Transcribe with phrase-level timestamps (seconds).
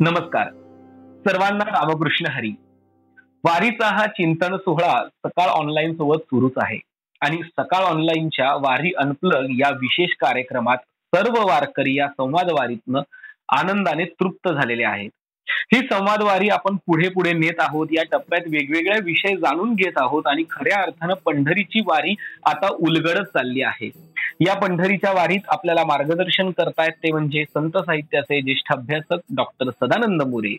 [0.00, 0.48] नमस्कार.
[1.28, 2.50] सर्वांना रामकृष्ण हरी.
[3.44, 6.78] वारीचा हा चिंतन सोहळा सकाळ ऑनलाईन सोबत सुरूच आहे.
[7.20, 13.00] आणि सकाळ ऑनलाईनच्या वारी अनप्लग या विशेष कार्यक्रमात सर्व वारकरी या संवाद वारीतनं
[13.48, 15.10] आनंदाने तृप्त झालेले आहेत.
[15.74, 17.86] ही संवाद वारी आपण पुढे पुढे नेत आहोत.
[17.92, 20.22] या टप्प्यात वेगवेगळे विषय जाणून घेत आहोत.
[20.26, 22.14] आणि खऱ्या अर्थानं पंढरीची वारी
[22.46, 23.90] आता उलगडत चालली आहे.
[24.40, 30.56] या पंढरीच्या वारीत आपल्याला मार्गदर्शन करतायत ते म्हणजे संत साहित्याचे ज्येष्ठ अभ्यासक डॉक्टर सदानंद मोरे.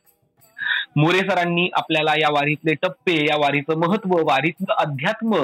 [0.95, 5.35] मोरे सरांनी आपल्याला या वारीतले टप्पे या वारीचं महत्त्व वारीतलं अध्यात्म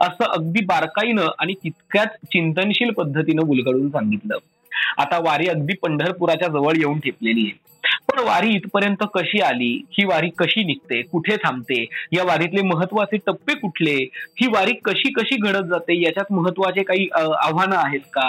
[0.00, 4.36] असं अगदी बारकाईनं आणि तितक्याच चिंतनशील पद्धतीनं उलगडून सांगितलं.
[4.98, 7.60] आता वारी अगदी पंढरपुराच्या जवळ येऊन ठेपलेली आहे.
[8.08, 9.70] पण वारी इथपर्यंत कशी आली?
[9.92, 11.00] ही वारी कशी निघते?
[11.02, 11.84] कुठे थांबते?
[12.12, 13.94] या वारीतले महत्त्वाचे टप्पे कुठले?
[14.40, 15.98] ही वारी कशी कशी घडत जाते?
[16.02, 18.28] याच्यात महत्त्वाचे काही आव्हानं आहेत का?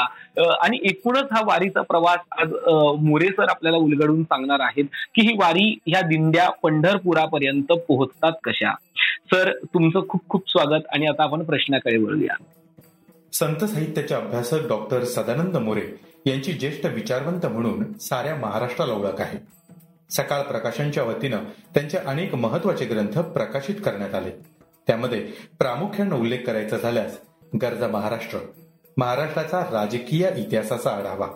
[0.63, 2.53] आणि एकूणच हा वारीचा प्रवास आज
[3.01, 8.73] मोरे सर आपल्याला उलगडून सांगणार आहेत की ही वारी ह्या दिंड्या पंढरपुरापर्यंत पोहोचतात कशा?
[9.33, 12.33] सर तुमचं खूप खूप स्वागत आणि आता आपण प्रश्नाकडे वळूया.
[13.33, 15.81] संत साहित्याचे अभ्यासक डॉक्टर सदानंद मोरे
[16.25, 19.37] यांची ज्येष्ठ विचारवंत म्हणून साऱ्या महाराष्ट्राला ओळख आहे.
[20.09, 24.31] सकाळ प्रकाशनच्या वतीनं त्यांचे अनेक महत्त्वाचे ग्रंथ प्रकाशित करण्यात आले.
[24.87, 25.19] त्यामध्ये
[25.59, 27.17] प्रामुख्यानं उल्लेख करायचा झाल्यास
[27.61, 28.37] गरजा महाराष्ट्र
[28.97, 31.27] महाराष्ट्राचा राजकीय इतिहासाचा आढावा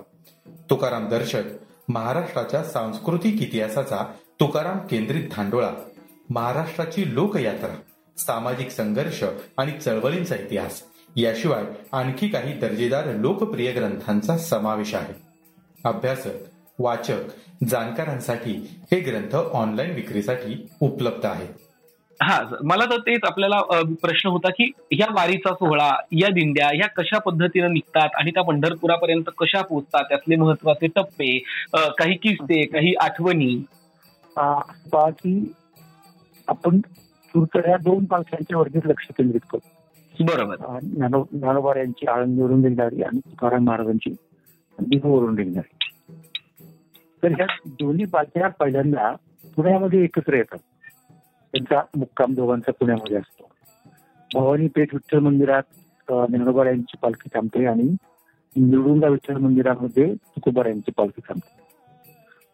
[0.69, 1.43] तुकाराम दर्शक
[1.89, 4.03] महाराष्ट्राच्या सांस्कृतिक इतिहासाचा
[4.39, 5.71] तुकाराम केंद्रित धांडोळा
[6.29, 7.75] महाराष्ट्राची लोकयात्रा
[8.17, 9.23] सामाजिक संघर्ष
[9.57, 10.81] आणि चळवळींचा इतिहास.
[11.17, 15.13] याशिवाय आणखी काही दर्जेदार लोकप्रिय ग्रंथांचा समावेश आहे.
[15.85, 18.51] अभ्यासक वाचक जाणकारांसाठी
[18.91, 21.53] हे ग्रंथ ऑनलाईन विक्रीसाठी उपलब्ध आहेत.
[22.19, 23.59] हा मला तर तेच आपल्याला
[24.01, 29.29] प्रश्न होता की या वारीचा सोहळा या दिंड्या ह्या कशा पद्धतीने निघतात आणि त्या पंढरपुरापर्यंत
[29.37, 30.03] कशा पोहोचतात?
[30.03, 31.37] त्यातले महत्त्वाचे टप्पे
[31.73, 33.55] काही किस्से काही आठवणी?
[34.37, 35.53] की
[36.47, 36.79] आपण
[37.67, 39.75] या दोन पालख्यांच्या वरतीच लक्ष केंद्रित करतो
[40.25, 40.55] बरोबर.
[40.81, 44.15] ज्ञानो ज्ञानोबा यांची आळंदीवरून निघणारी आणि तुकाराम महाराजांची
[44.79, 45.77] दिघवरून निघणारी.
[47.23, 49.15] तर ह्या दोन्ही पालख्या पहिल्यांदा
[49.55, 50.57] पुण्यामध्ये एकत्र येतात.
[51.53, 53.49] त्यांचा मुक्काम दोघांचा पुण्यामध्ये असतो.
[54.33, 55.63] भवानी पेठ विठ्ठल मंदिरात
[56.09, 57.95] ज्ञानोबार यांची पालखी थांबते आणि
[58.55, 61.61] निवडुंगा विठ्ठल मंदिरामध्ये तुकोबार यांची पालखी थांबते.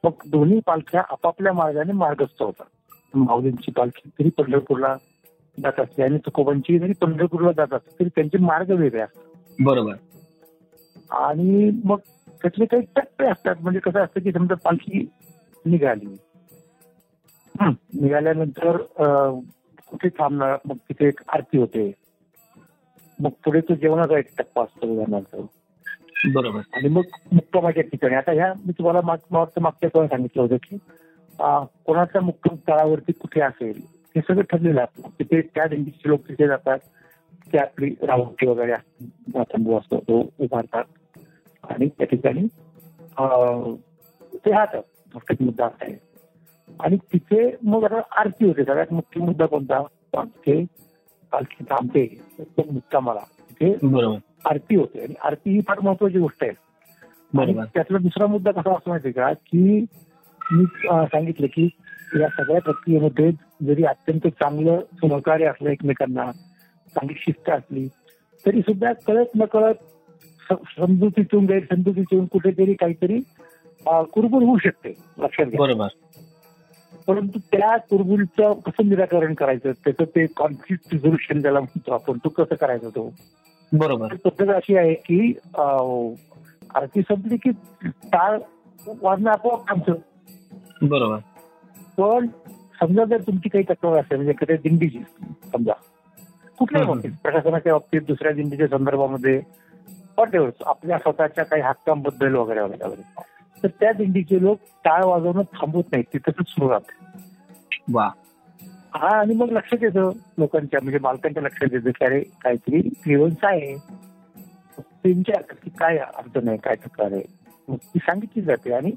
[0.03, 2.93] मग दोन्ही पालख्या आपापल्या मार्गाने मार्गस्थ होतात.
[3.13, 4.95] माऊलींची पालखी तरी पंढरपूरला
[5.57, 9.23] जात असते आणि तुकोबांची जरी पंढरपूरला जात असते तरी त्यांचे मार्ग वेगळे असतात.
[9.59, 9.93] बरोबर.
[11.11, 11.97] आणि मग
[12.41, 13.55] त्यातले काही टप्पे असतात.
[13.61, 15.07] म्हणजे कसं असतं की समजा पालखी
[15.65, 16.15] निघाली.
[18.01, 18.77] निघाल्यानंतर
[19.89, 20.57] कुठे थांबणार?
[20.65, 21.91] मग तिथे एक आरती होते.
[23.19, 25.35] मग पुढे तो जेवणाचा एक टप्पा असतो उदाहरणार्थ.
[26.33, 26.59] बरोबर.
[26.73, 28.15] आणि मग मुक्कामाच्या ठिकाणी.
[28.15, 30.77] आता ह्या मी तुम्हाला मागच्या सांगितलं होतं की
[31.85, 33.81] कोणाचा मुक्काम तळावरती कुठे असेल
[34.15, 36.79] हे सगळं ठरलेलं असतं तिथे त्या दिंडीचे लोक तिथे जातात.
[37.53, 38.73] ते आपली रावटी वगैरे
[39.39, 40.83] तंबू असतो तो उभारतात.
[41.63, 42.47] आणि त्या ठिकाणी
[44.45, 44.83] ते राहतात.
[45.41, 45.97] मुद्दा आहे.
[46.79, 48.63] आणि तिथे मग आता आरती होते.
[48.63, 49.83] सगळ्यात मुख्य मुद्दा कोणता?
[50.15, 50.63] तिथे
[51.31, 52.05] पालखी थांबते.
[52.39, 53.19] तो मुद्दा मला
[53.51, 53.73] तिथे
[54.45, 55.01] आरती होते.
[55.01, 56.53] आणि आरती ही फार महत्वाची गोष्ट आहे.
[57.73, 59.33] त्यातला दुसरा मुद्दा कसा असतो माहिती का?
[59.33, 59.85] की
[60.51, 61.69] मी सांगितलं की
[62.19, 63.31] या सगळ्या प्रक्रियेमध्ये
[63.65, 66.31] जरी अत्यंत चांगलं सहकार्य असलं एकमेकांना
[66.95, 67.87] चांगली शिस्त असली
[68.45, 69.73] तरी सुद्धा कळत न कळत
[70.51, 73.19] समजुतीतून गैरसमजुतीतून कुठेतरी काहीतरी
[73.85, 75.59] कुरबुर होऊ शकते लक्षात घ्या.
[75.59, 75.87] बरोबर.
[77.07, 82.55] परंतु त्या कुरबुलचं कसं निराकरण करायचं त्याचं ते कॉन्फ्लिक्ट रिझोल्युशन ज्याला म्हणतो आपण तो कसं
[82.55, 83.13] करायचा तो?
[83.73, 84.13] बरोबर.
[84.15, 85.33] पद्धत अशी आहे की
[86.75, 87.49] आरती संपली की
[87.85, 88.39] टाळ
[89.01, 89.93] वाजणं आपोआप थांबतं.
[90.87, 91.17] बरोबर.
[91.97, 92.27] पण
[92.79, 94.99] समजा जर तुमची काही तक्रार असेल म्हणजे एखाद्या दिंडीची
[95.45, 95.73] समजा
[96.57, 99.41] कुठल्याही बाबतीत प्रशासनाच्या बाबतीत दुसऱ्या दिंडीच्या संदर्भामध्ये
[100.17, 103.21] आपल्या स्वतःच्या काही हक्कांबद्दल वगैरे वगैरे वगैरे
[103.63, 106.91] तर त्या दिंडीचे लोक टाळ वाजवणं थांबवत नाहीत ते तसंच सुरू राहत.
[107.87, 108.07] वा.
[108.93, 113.75] हा आणि मग लक्षात येतं लोकांच्या म्हणजे मालकांच्या लक्षात येतं की अरे काहीतरी क्लिअरन्स आहे.
[114.77, 117.23] ते विचारतात की काय अडचण आहे काय तक्रार आहे.
[117.67, 118.91] मग ती सांगितली जाते आणि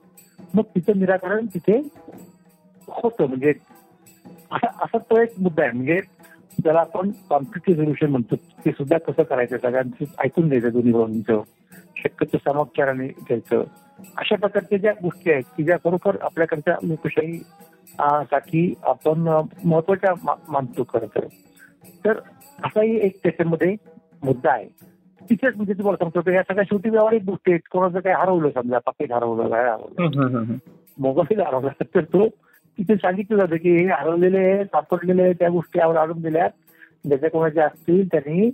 [0.54, 1.80] मग तिचं निराकरण तिथे
[2.88, 3.26] होतं.
[3.26, 3.52] म्हणजे
[4.52, 5.72] असा तो एक मुद्दा आहे.
[5.72, 6.00] म्हणजे
[6.62, 9.56] ज्याला आपण कॉन्फ्लिक्ट रिझोल्युशन म्हणतो ते सुद्धा कसं करायचं?
[9.56, 11.42] सगळ्यांचं ऐकून द्यायचं दोन्ही भाऊंचं
[11.96, 13.62] शक्यतो समाचाराने घ्यायचं.
[14.18, 17.38] अशा प्रकारच्या ज्या गोष्टी आहेत की ज्या खरोखर आपल्याकडच्या लोकशाही
[18.30, 19.20] साठी आपण
[19.64, 20.12] महत्त्वाच्या
[20.48, 21.06] मानतो खरं
[22.04, 22.18] तर.
[22.64, 23.74] असाही एक त्याच्यामध्ये
[24.24, 24.68] मुद्दा आहे.
[25.20, 27.68] तिथेच म्हणजे तुम्हाला सांगतो या सगळ्या शेवटी व्यावहारिक गोष्टी आहेत.
[27.70, 30.54] कोणाचं काही हरवलं समजा पाकिट हरवलं काय हरवलं.
[30.98, 32.26] मोबाईल हरवला तर तो
[32.78, 36.50] तिथे सांगितलं जातं की हे हरवलेले सापडलेले त्या गोष्टी यावर आणून दिल्यात.
[37.06, 38.50] ज्याच्या कोणाच्या असतील त्यांनी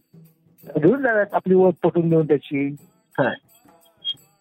[0.79, 2.77] घेऊन जाव्यात आपली ओळख पटून देऊन त्याची.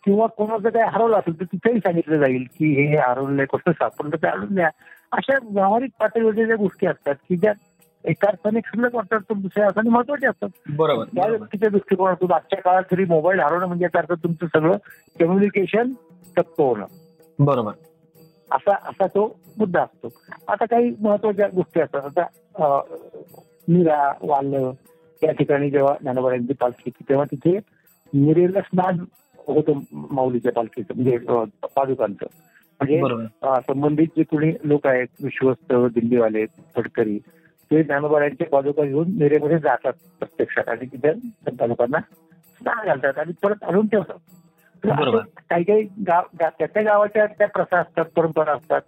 [0.05, 4.27] किंवा कोणाचं काय हरवलं असेल तर तिथेही सांगितलं जाईल की हे हरवलंय कसं सापडलं ते
[4.27, 4.69] आणून द्या.
[5.11, 7.53] अशा व्यावहारिक पातळीवरच्या ज्या गोष्टी असतात की ज्या
[8.05, 10.49] एका अर्थाने क्षुल्लक वाटतात तर दुसऱ्या अर्थाने महत्त्वाचे असतात.
[10.69, 14.77] बरोबर त्या व्यक्तीच्या दृष्टिकोनातून आजच्या काळात तरी मोबाईल हरवणं म्हणजे याचा अर्थ तुमचं सगळं
[15.19, 15.91] कम्युनिकेशन
[16.37, 16.85] ठप्प होणं.
[17.39, 17.71] बरोबर.
[18.51, 19.25] असा असा तो
[19.57, 20.09] मुद्दा असतो.
[20.47, 22.17] आता काही महत्त्वाच्या गोष्टी असतात.
[22.17, 22.81] आता
[23.67, 24.53] मीरा वाल
[25.21, 27.57] या ठिकाणी जेव्हा ज्ञानोबारांची पालखी तेव्हा तिथे
[28.13, 28.99] मिरेला स्नान
[29.47, 29.79] होतं
[30.11, 31.17] माऊलीच्या पालखीचं म्हणजे
[31.75, 32.25] पादुकांचं.
[32.79, 33.01] म्हणजे
[33.67, 36.45] संबंधित जे कोणी लोक आहेत विश्वस्त दिल्लीवाले
[36.75, 37.17] फडकरी
[37.71, 41.11] ते ज्ञानोबारांचे पादुका घेऊन मिरेमध्ये जातात प्रत्यक्षात आणि तिथे
[41.67, 41.99] लोकांना
[42.61, 44.17] स्नान घालतात आणि परत आणून ठेवतात.
[44.83, 48.81] काही काही गाव त्या त्या गावाच्या त्या प्रथा असतात परंपरा असतात.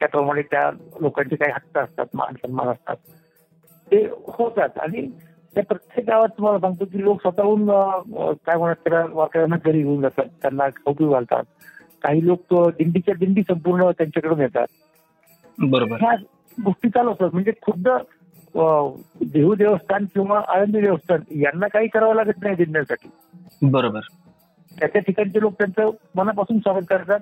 [0.00, 0.70] त्याप्रमाणे त्या
[1.00, 2.96] लोकांचे काही हक्क असतात मान सन्मान असतात.
[3.92, 4.78] ते होतात.
[4.78, 5.06] आणि
[5.54, 7.66] त्या प्रत्येक गावात तुम्हाला सांगतो की लोक स्वतःहून
[8.46, 10.26] काय म्हणत त्याला वाकड्यांना घरी घेऊन जातात.
[10.42, 11.44] त्यांना खाऊ घालतात.
[12.02, 14.66] काही लोक दिंडीच्या दिंडी संपूर्ण त्यांच्याकडून येतात.
[15.58, 16.00] बरोबर.
[16.00, 16.14] ह्या
[16.58, 17.28] गोष्टी चालू असतात.
[17.32, 17.88] म्हणजे खुद्द
[18.54, 23.08] देहू देवस्थान किंवा आळंदी देवस्थान यांना काही करावं लागत नाही दिंड्यांसाठी
[23.62, 24.00] बरोबर.
[24.76, 27.20] त्याच्या ठिकाणचे लोक त्यांचं मनापासून स्वागत करतात.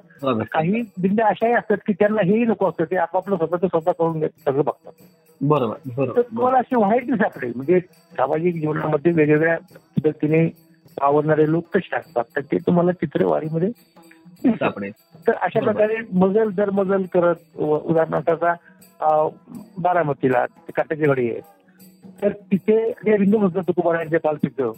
[0.53, 4.63] काही दिंड्या अशाही असतात की त्यांना हेही नको असतं ते आपापलं स्वतःचं स्वतः करून सगळं
[4.65, 4.93] बघतात.
[5.41, 7.53] बरोबर तर तुम्हाला अशी व्हाईट सापडेल.
[7.57, 7.81] म्हणजे
[8.17, 9.57] सामाजिक जीवनामध्ये वेगवेगळ्या
[9.97, 10.49] पद्धतीने
[11.01, 13.71] आवडणारे लोक कसे असतात तर ते तुम्हाला चित्रवारीमध्ये
[14.47, 14.93] सापडेल.
[15.27, 18.31] तर अशा प्रकारे मजल दर मजल करत उदाहरणार्थ
[19.01, 20.45] बारामतीला
[20.77, 21.41] काट्याची घडी आहे.
[22.23, 22.77] तर तिथे
[23.17, 24.73] रिंगण होतं तुकोबारांच्या पालखीचं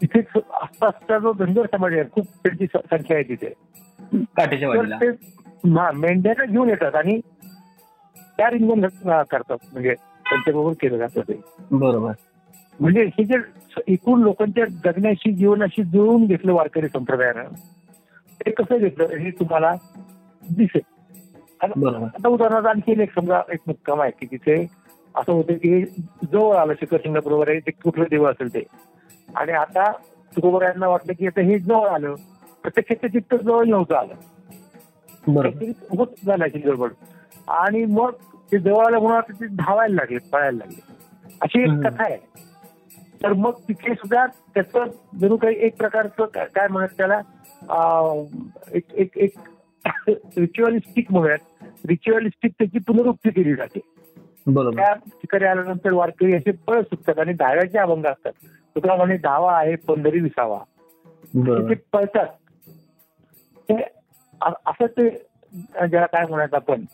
[0.00, 0.20] तिथे
[0.52, 3.52] आसपासचा जो धनगर समाज आहे खूप त्यांची संख्या आहे तिथे.
[4.36, 4.68] काट्याच्या
[5.76, 7.20] हा मेंढ्याला घेऊन येतात आणि
[8.38, 8.86] त्या रिंगण
[9.30, 9.56] करतात.
[9.72, 11.40] म्हणजे त्यांच्याबरोबर केलं जातं ते.
[11.70, 12.12] बरोबर.
[12.80, 13.36] म्हणजे हे जे
[13.88, 17.54] एकूण लोकांच्या जगण्याशी जीवनाशी जुळवून घेतलं वारकरी संप्रदायानं
[18.40, 19.72] ते कसं घेतलं हे तुम्हाला
[20.42, 20.80] दिसेल.
[21.62, 24.54] आता उदाहरणार्थ आणखी एक समजा एक मुक्काम आहे की तिथे
[25.14, 25.84] असं होतं की
[26.32, 28.62] जवळ आलं शिखर बरोबर आहे ते कुठलं देव असेल ते.
[29.36, 29.90] आणि आता
[30.32, 32.14] तुकोबरायांना वाटलं की आता हे जवळ आलं
[32.62, 34.14] प्रत्यक्ष चित्त जवळ नव्हतं आलं
[35.98, 36.92] होत झालं गडबड.
[37.48, 38.10] आणि मग
[38.52, 40.80] ते जवळ आलं म्हणून ते धावायला लागले पळायला लागले.
[41.40, 42.16] अशी एक कथा आहे.
[43.22, 44.84] तर मग तिथे सुद्धा त्याचं
[45.20, 47.20] जणू काही एक प्रकारचं काय म्हणत त्याला
[48.72, 49.38] एक एक
[50.38, 51.64] रिच्युअलिस्टिक म्हणूयात.
[51.88, 53.78] रिच्युअलिस्टिक त्याची पुनरुक्ती केली जाते.
[54.46, 58.32] त्या ठिकाणी आल्यानंतर वारकरी असे पळ सुटतात आणि दहाव्याचे अभंग असतात.
[58.76, 60.58] तुका म्हणे दहावा आहे पंधरी विसावा.
[61.36, 62.26] ते पळतात.
[63.68, 63.82] ते
[64.40, 65.08] असं ते
[65.88, 66.84] ज्याला काय म्हणायचं आपण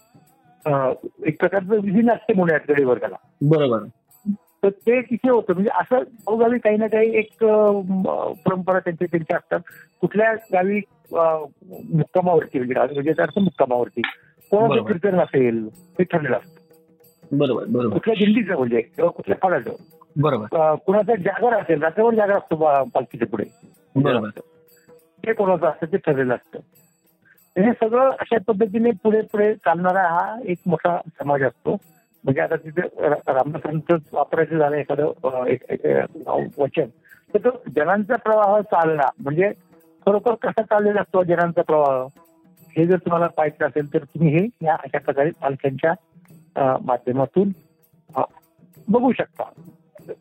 [1.27, 3.85] एक प्रकारचं विधी नसते म्हणूयात गडीवर त्याला बरोबर.
[4.63, 5.53] तर ते तिथे होतं.
[5.53, 7.45] म्हणजे असं गावी काही ना काही एक
[8.45, 9.61] परंपरा त्यांच्या त्यांच्या असतात.
[10.01, 10.81] कुठल्या गावी
[11.13, 14.03] मुक्कामावरती म्हणजे म्हणजे अर्थ मुक्कामावरती.
[14.51, 15.69] कोणाचं कीर्तन असेल
[15.99, 17.37] हे ठरलेलं असतं.
[17.39, 17.93] बरोबर बरोबर.
[17.93, 19.71] कुठल्या दिल्लीचं म्हणजे किंवा कुठल्या फळाचं
[20.17, 20.75] बरोबर.
[20.75, 23.45] कुणाचा जागर असेल रात्रभर जागर असतो पालखीच्या पुढे.
[23.97, 24.29] बरोबर.
[25.27, 26.59] ते कोणाचं असतं ते ठरलेलं असतं.
[27.57, 31.77] हे सगळं अशा पद्धतीने पुढे पुढे चालणारा हा एक मोठा समाज असतो.
[32.25, 35.13] म्हणजे आता तिथे रामदासांचं वापरायचं झालं एखादं
[36.59, 36.87] वचन.
[37.35, 39.51] तर तो जनांचा प्रवाह चालला म्हणजे
[40.09, 42.21] खरोखर कसा चाललेला असतो जनांचा प्रवाह?
[42.77, 47.49] हे जर तुम्हाला पाहायचं असेल तर तुम्ही हे या अशा प्रकारे पालख्यांच्या माध्यमातून
[48.89, 49.45] बघू शकता.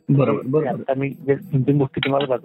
[0.10, 2.36] बरोबर आता मी तीन गोष्टी तुम्हाला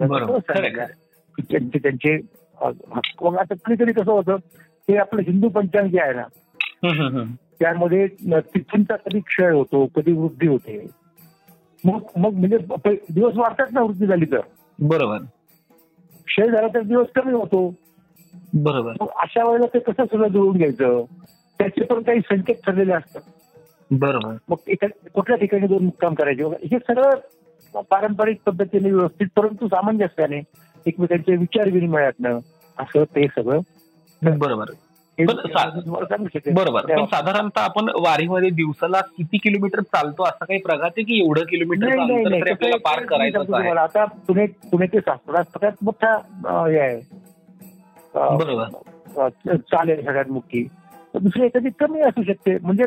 [1.51, 2.15] त्यांचे त्यांचे
[2.61, 4.35] आता कधी कधी कसं होतं
[4.89, 7.23] हे आपलं हिंदू पंचांग जे आहे ना
[7.59, 10.85] त्यामध्ये तिथूनचा कधी क्षय होतो कधी वृद्धी होते.
[11.83, 12.57] मग मग म्हणजे
[13.09, 14.39] दिवस वाढतात ना वृद्धी झाली तर.
[14.79, 15.17] बरोबर.
[16.27, 17.73] क्षय झाला तर दिवस कमी होतो.
[18.53, 18.93] बरोबर.
[19.01, 21.03] अशा वेळेला ते कसं सगळं जुळून घ्यायचं?
[21.59, 23.21] त्याचे पण काही संकेत ठरलेले असतात.
[23.91, 24.35] बरोबर.
[24.49, 26.43] मग कुठल्या ठिकाणी दोन मुक्काम करायचे?
[26.43, 27.09] हे सगळं
[27.81, 30.41] पारंपरिक पद्धतीने व्यवस्थित परंतु सामंजस्याने
[30.85, 32.39] एकमेकांचे विचार विनिमयातनं
[32.77, 33.59] असं ते सगळं
[34.37, 34.65] बरोबर.
[36.53, 36.81] बरोबर.
[36.81, 41.87] पण साधारणतः आपण वारीमध्ये दिवसाला किती किलोमीटर चालतो असं काही प्रगती की एवढं किलोमीटर
[42.77, 46.13] पार करायचं आता पुणे पुणे ते सासवड सगळ्यात मोठा
[46.67, 46.99] हे आहे.
[48.15, 48.65] बरोबर.
[49.55, 50.67] चालेल सगळ्यात मोठी.
[51.15, 52.57] दुसरी एखादी कमी असू शकते.
[52.61, 52.83] म्हणजे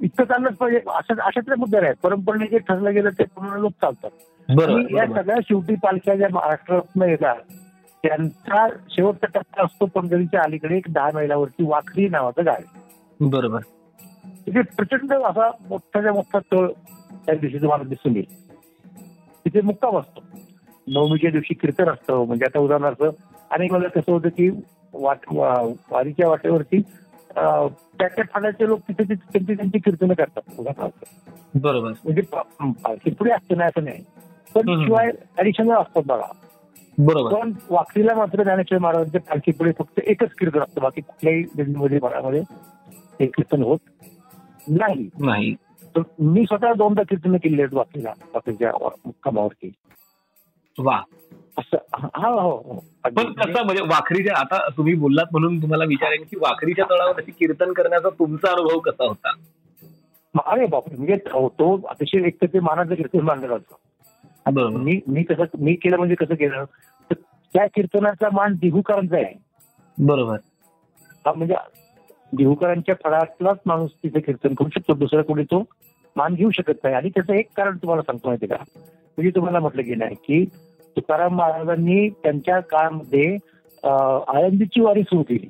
[0.00, 0.78] इतकं चाललंच पाहिजे.
[0.86, 4.10] अशा अशातले मुद्दे आहेत परंपरेने जे ठरलं गेलं ते पूर्ण लोक चालतात.
[4.96, 7.36] या सगळ्या शेवटी पालख्या ज्या महाराष्ट्रात येतात
[8.04, 13.58] त्यांचा शेवटचा टप्पा असतो पंढरीच्या अलीकडे एक दहा मैलावरती वाखरी नावाचं गाव बरोबर.
[14.46, 16.66] तिथे प्रचंड असा मोठ्याच्या मोठा तळ
[17.26, 18.50] त्या दिवशी तुम्हाला दिसून येईल.
[19.44, 20.20] तिथे मुक्काम असतो.
[20.86, 22.24] नवमीच्या दिवशी कीर्तन असतं.
[22.26, 23.02] म्हणजे आता उदाहरणार्थ
[23.50, 24.50] अनेक वेळेला कसं होतं की
[24.94, 26.80] वाट वारीच्या वाटेवरती
[27.98, 30.42] त्या ठाण्याचे लोक तिथे तिथे त्यांची त्यांची कीर्तनं करतात.
[30.58, 31.04] उदाहरणार्थ.
[31.54, 31.92] बरोबर.
[32.04, 32.22] म्हणजे
[33.10, 34.04] पुढे असतं नाही असं नाही.
[34.54, 34.84] पण.
[34.84, 36.32] शिवाय ऍडिशनल असतात बघा.
[36.98, 37.34] बरोबर.
[37.34, 40.80] पण वाखरीला मात्र ज्ञानेश्वर महाराजांच्या पालखी पुढे फक्त एकच कीर्तन असतं.
[40.80, 42.40] बाकी कुठल्याही दिल्लीमध्ये भागामध्ये
[43.20, 43.78] हे कीर्तन होत
[44.68, 45.10] नाही.
[45.18, 45.54] नाही.
[45.96, 48.72] तर मी स्वतः दोनदा कीर्तन केली आहेत वाखरीला वाखरीच्या
[49.04, 49.72] मुक्कामावरती.
[50.78, 51.00] वा.
[51.58, 52.84] असं हा हा, हो.
[53.04, 53.32] पण.
[53.32, 58.08] कसं म्हणजे वाखरीच्या आता तुम्ही बोललात म्हणून तुम्हाला विचारेन की वाखरीच्या तळावर अशी कीर्तन करण्याचा
[58.08, 59.32] तुमचा अनुभव कसा होता?
[60.46, 63.74] अरे बापरे म्हणजे तो अतिशय एक तर ते मानाचं कीर्तन मानलं जातं.
[64.52, 66.64] मी मी कसं मी केलं म्हणजे कसं केलं
[67.10, 67.14] तर
[67.54, 69.34] त्या कीर्तनाचा मान दिहूकरांचा आहे.
[69.98, 70.36] बरोबर.
[71.26, 71.54] हा म्हणजे
[72.32, 75.64] देहूकरांच्या फळातलाच माणूस तिथे कीर्तन करू शकतो दुसरा कोणी तो
[76.16, 76.94] मान घेऊ शकत नाही.
[76.94, 78.56] आणि त्याचं एक कारण तुम्हाला सांगतो माहिती का?
[78.76, 80.44] म्हणजे तुम्हाला म्हटलं गेलं आहे की
[80.96, 83.36] तुकाराम महाराजांनी त्यांच्या काळामध्ये
[84.28, 85.48] आळंदीची वारी सुरू केली.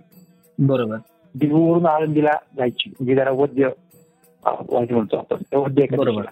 [0.58, 0.96] बरोबर.
[1.34, 2.88] देहूवरून आळंदीला जायची.
[2.88, 3.68] म्हणजे त्याला वद्य
[4.46, 5.58] वारी म्हणतो आपण.
[5.58, 5.86] वद्य.
[5.96, 6.24] बरोबर.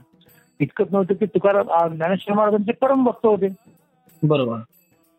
[0.62, 3.48] इतकंच नव्हतं की तुकाराम ज्ञानेश्वर महाराजांचे परम भक्त होते.
[4.22, 4.58] बरोबर.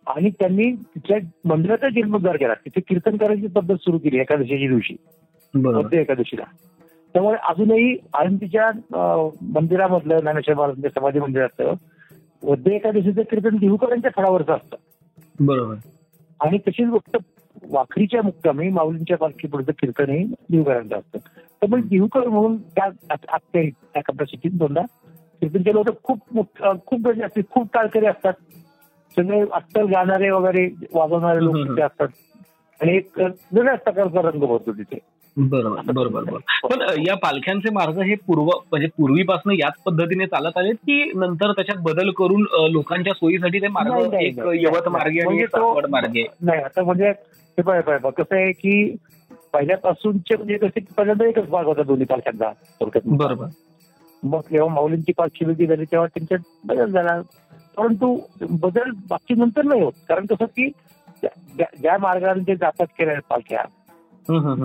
[0.07, 2.53] आणि त्यांनी तिथल्या मंदिराचा जीर्णोद्धार केला.
[2.53, 4.95] तिथे कीर्तन करायची पद्धत सुरू केली एकादशीच्या दिवशी.
[5.55, 6.43] मध्य एकादशीला.
[7.13, 8.71] त्यामुळे अजूनही आळंदीच्या
[9.41, 11.73] मंदिरामधलं ज्ञानेश्वर महाराजांच्या समाधी मंदिराचं
[12.43, 14.77] मध्य एकादशीचं कीर्तन देहूकरांच्या फळावरचं असतं.
[15.39, 15.75] बरोबर.
[16.39, 17.17] आणि तशीच गोष्ट
[17.69, 21.17] वाखरीच्या मुक्कामी माऊलींच्या पालखी पुढचं कीर्तनही देहूकरांचं असतं.
[21.17, 22.89] त्यामुळे देहूकर म्हणून त्या
[23.53, 24.81] त्या कपॅसिटीत दोनदा
[25.47, 26.19] केलं होतं खूप
[26.85, 28.33] खूप गर्दी असते खूप टाळकरी असतात.
[29.15, 31.55] सगळे अत्तल गाणारे वगैरे वाजवणारे लोक.
[31.55, 32.07] तिथे असतात.
[32.81, 34.99] आणि एक वेगळ्याच प्रकारचा रंग होतो तिथे.
[35.37, 36.67] बरोबर बरोबर बरोबर.
[36.67, 41.77] पण या पालख्यांचे मार्ग हे पूर्व म्हणजे पूर्वीपासून याच पद्धतीने चालत आलेत की नंतर त्याच्यात
[41.83, 44.39] बदल करून लोकांच्या सोयीसाठी ते मार्ग एक.
[44.39, 46.25] यवत मार्गे आणि म्हणजे मार्गे?
[46.41, 47.97] नाही आता म्हणजे हे पाय पाय.
[47.97, 48.95] कसं आहे की
[49.53, 52.51] पहिल्यापासूनचे म्हणजे कसे पहिल्यांदा एकच भाग होता दोन्ही पालख्यांचा.
[53.05, 53.45] बरोबर.
[54.23, 57.21] मग जेव्हा माऊलींची पालखी वेगळी झाली तेव्हा त्यांच्यात बदल झाला.
[57.77, 59.93] परंतु बदल बाकी नंतर नाही होत.
[60.09, 60.71] कारण कसं की
[61.57, 63.63] ज्या- मार्गाने ते जातात केल्या पालख्या.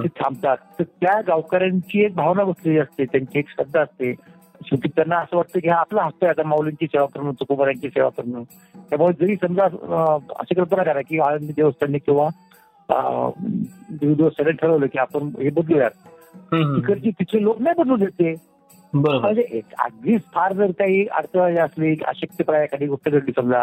[0.02, 0.56] ते थांबतात.
[0.78, 3.04] तर त्या गावकऱ्यांची एक भावना बसलेली असते.
[3.04, 4.14] त्यांची एक श्रद्धा असते.
[4.64, 8.08] शेवटी त्यांना असं वाटतं की हा आपला हक्क आहे आता माऊलींची सेवा करणं तुकोबारांची सेवा
[8.08, 8.42] करणं.
[8.90, 9.64] त्यामुळे जरी समजा
[10.38, 12.28] अशी कल्पना करा की आळंदी देवस्थानने किंवा
[12.88, 13.30] अं,
[13.90, 15.90] देवी देवस्थानाने ठरवलं की आपण हे बदलूयात.
[16.76, 18.34] तिकडची तिथले लोक नाही बदलू देते
[18.94, 23.62] म्हणजे अगदीच फार जर काही अडचण असली अशक्यप्राय एखादी गोष्ट घडली समजा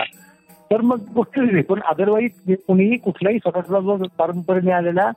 [0.72, 5.12] तर मग गोष्ट पण अदरवाईज कुणीही कुठलाही स्वतःचा जो परंपरेने आलेला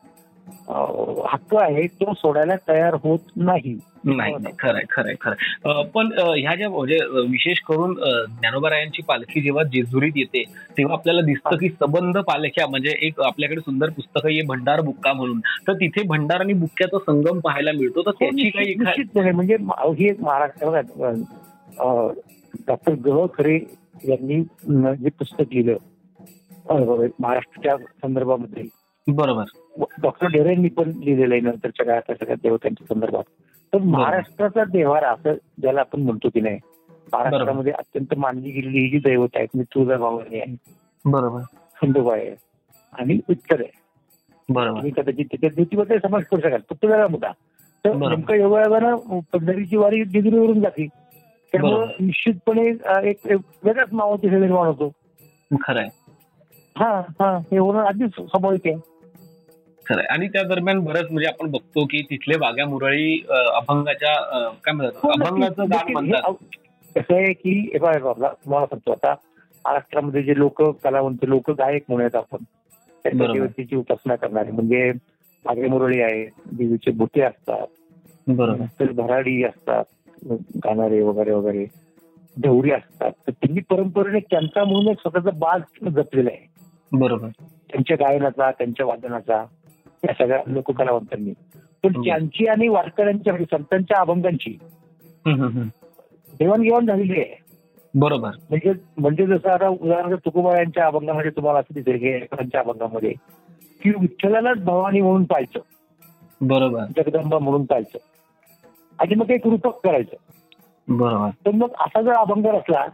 [1.28, 3.78] हक्क आहे तो सोडायला तयार होत नाही.
[4.04, 5.82] नाही खरंय खरंय खरंय.
[5.94, 6.98] पण ह्या ज्या म्हणजे
[7.30, 10.42] विशेष करून ज्ञानोबारायांची पालखी जेव्हा जेजुरीत येते
[10.78, 15.40] तेव्हा आपल्याला दिसतं की सबंध पालख्या म्हणजे एक आपल्याकडे सुंदर पुस्तक आहे भंडार बुक्का म्हणून.
[15.68, 18.02] तर तिथे भंडार आणि बुक्क्याचा संगम पाहायला मिळतो.
[18.02, 19.56] तर त्याची काही म्हणजे
[19.98, 20.84] हे महाराष्ट्रात
[22.66, 23.58] डॉक्टर ग खरे
[24.08, 24.40] यांनी
[24.96, 25.76] जे पुस्तक लिहिलं
[27.20, 28.64] महाराष्ट्राच्या संदर्भामध्ये.
[29.06, 29.44] बरोबर.
[29.78, 33.22] डॉक्टर डेरेंनी पण लिहिलेलं आहे नंतरच्या काळात सगळ्या देवतांच्या संदर्भात.
[33.72, 36.58] तर महाराष्ट्राचा देवारा असं ज्याला आपण म्हणतो की नाही
[37.12, 40.56] महाराष्ट्रामध्ये अत्यंत मानली गेलेली ही जी दैवत आहेत मी तुळजाभवानी आहे.
[41.04, 41.40] बरोबर.
[41.82, 42.34] खंडोबा आहे.
[42.92, 43.70] आणि विठ्ठल आहे.
[44.48, 44.80] बरोबर.
[44.96, 46.60] कदाचित तिथे ज्योतिबाचा समाज करू शकाल.
[46.70, 47.32] फक्त वेगळा मुद्दा.
[47.84, 47.94] तर.
[47.94, 48.96] नेमकं योगायोगानं
[49.32, 50.86] पंढरीची वारी जेजुरीवरून जाते
[51.52, 51.96] त्यामुळे.
[52.00, 52.66] निश्चितपणे
[53.10, 53.20] एक
[53.64, 54.92] वेगळाच नावाची निर्माण होतो.
[55.60, 55.88] खरंय.
[56.76, 57.38] हा हा.
[57.38, 58.97] हे होणं अगदीच स्वाभाविक आहे.
[59.88, 60.04] खरंय.
[60.10, 64.14] आणि त्या दरम्यान बरंच म्हणजे आपण बघतो की तिथले वाघ्या मुरळी अभंगाच्या
[64.64, 65.00] काय म्हणतात?
[65.02, 65.10] हो.
[65.10, 66.32] अभंगाचं गाण म्हणतात.
[66.96, 69.14] कसं आहे की बघा, तुम्हाला सांगतो आता
[69.64, 72.44] महाराष्ट्रामध्ये जे लोक कलावंत लोक गायक म्हणूयात आपण
[73.04, 73.32] त्यांच्या.
[73.32, 74.50] देवतेची उपासना करणारे.
[74.50, 74.90] म्हणजे
[75.44, 77.66] मागे मुरळी आहे देवीचे बुटे असतात
[78.26, 78.64] बरोबर.
[78.80, 79.84] तर भराडी असतात
[80.64, 81.64] गाणारे वगैरे वगैरे
[82.36, 83.10] ढवरी असतात.
[83.26, 86.46] तर त्यांनी परंपरेने त्यांचा म्हणून एक स्वतःचा बाज जपलेला आहे.
[86.92, 87.28] बरोबर.
[87.70, 89.44] त्यांच्या गायनाचा त्यांच्या वादनाचा.
[90.04, 91.32] या सगळ्या लोककलावंतांनी
[91.82, 91.92] पण.
[91.92, 94.58] त्यांची आणि वारकऱ्यांच्या म्हणजे संतांच्या अभंगांची.
[96.38, 97.42] देवाणघेवाण झालेली आहे.
[97.94, 98.30] बरोबर.
[98.50, 103.12] म्हणजे म्हणजे जसं आता उदाहरणार्थ तुकोबा यांच्या अभंगामध्ये तुम्हाला असं दिसेल अभंगामध्ये
[103.82, 105.60] की विठ्ठलालाच भवानी म्हणून पाहायचं.
[106.40, 106.84] बरोबर.
[106.96, 107.98] जगदंबा म्हणून पाहायचं.
[108.98, 110.16] आणि मग एक रूपक करायचं.
[110.88, 111.28] बरोबर.
[111.46, 112.86] तर मग असा जर अभंग असला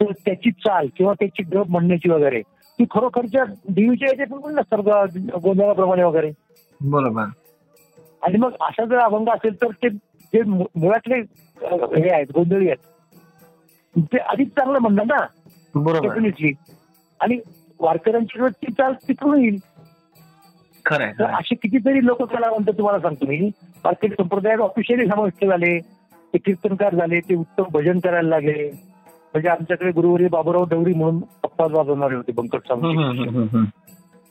[0.00, 2.40] तर त्याची चाल किंवा त्याची गप म्हणण्याची वगैरे
[2.78, 4.78] की खरोखरच्या देवीच्या याचे पण नसतात
[5.42, 6.32] गोंधळाप्रमाणे वगैरे.
[6.90, 7.24] बरोबर.
[8.22, 9.88] आणि मग अशा जर अभंग असेल तर ते
[10.32, 11.20] जे मुळातले
[12.00, 15.26] हे आहेत गोंधळी आहेत ते अधिक चांगलं म्हणणार ना.
[15.74, 16.08] बरोबर.
[16.08, 16.52] डेफिनेटली
[17.20, 17.38] आणि
[17.80, 19.58] वारकऱ्यांची ती चाल तिकडून येईल.
[20.84, 21.12] खरंय.
[21.24, 23.50] असे कितीतरी लोक कलावंत तुम्हाला सांगतो मी.
[23.84, 25.78] वारकरी संप्रदायात ऑफिशियली समाविष्ट झाले.
[26.34, 28.70] ते कीर्तनकार झाले ते उत्तम भजन करायला लागले.
[29.34, 32.96] म्हणजे आमच्याकडे गुरुवारी बाबूराव डवरी म्हणून पप्पा वाजवणारे होते बंकट स्वामी.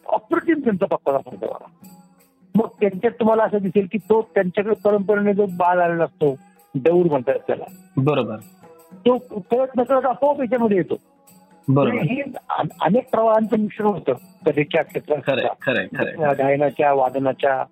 [0.06, 1.18] अप्रतिम त्यांचा पप्पा
[2.56, 6.36] मग त्यांच्यात तुम्हाला असं दिसेल की तो त्यांच्याकडे परंपरेने जो बाळ आलेला असतो
[6.76, 7.64] दौर म्हणतात त्याला.
[7.98, 8.36] बरोबर.
[8.94, 9.18] तो
[9.52, 10.96] कळत नकळत आपोआप याच्यामध्ये येतो.
[11.68, 11.98] बरोबर.
[11.98, 12.22] हे
[12.82, 14.14] अनेक प्रवाहांचं मिश्रण होतं.
[14.46, 17.64] कलेच्या क्षेत्रात गायनाच्या वादनाच्या.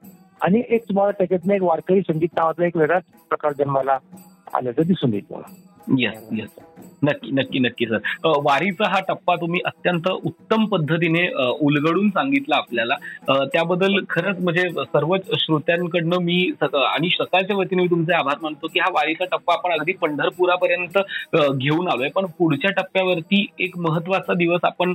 [0.41, 3.97] आणि एक तुम्हाला त्याच्यातनं एक वारकरी संगीत नावाचा एक वेगळाच प्रकार जन्माला
[4.53, 5.53] आल्याचं दिसून येईल मला
[5.99, 6.49] येस येस
[7.03, 11.27] नक्की नक्की नक्की सर वारीचा हा टप्पा तुम्ही अत्यंत उत्तम पद्धतीने
[11.61, 12.95] उलगडून सांगितला आपल्याला.
[13.53, 18.89] त्याबद्दल खरंच म्हणजे सर्वच श्रोत्यांकडनं मी आणि सकाळच्या वतीने मी तुमचे आभार मानतो की हा
[18.93, 20.97] वारीचा टप्पा आपण अगदी पंढरपुरापर्यंत
[21.35, 22.09] घेऊन आलोय.
[22.15, 24.93] पण पुढच्या टप्प्यावरती एक महत्त्वाचा दिवस आपण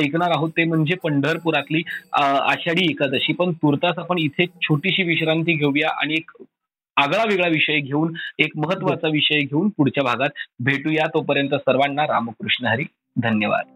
[0.00, 1.82] ऐकणार आहोत ते म्हणजे पंढरपुरातली
[2.14, 3.32] आषाढी एकादशी.
[3.32, 6.30] पण तुर्तास आपण इथे छोटीशी विश्रांती घेऊया आणि एक
[6.96, 10.28] आगळा वेगळा विषय घेऊन एक महत्त्वाचा विषय घेऊन पुढच्या भागात
[10.60, 11.06] भेटूया.
[11.14, 12.84] तोपर्यंत सर्वांना रामकृष्ण हरी.
[13.22, 13.75] धन्यवाद.